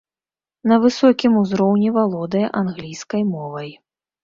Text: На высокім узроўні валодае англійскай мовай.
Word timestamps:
На 0.71 0.77
высокім 0.85 1.31
узроўні 1.43 1.93
валодае 1.99 2.43
англійскай 2.63 3.21
мовай. 3.33 3.71